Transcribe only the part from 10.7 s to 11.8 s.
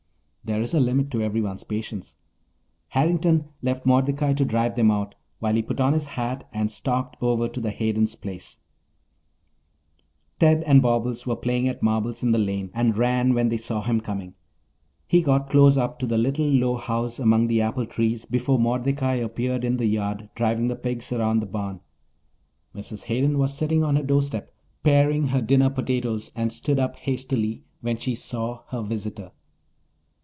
Bobbles were playing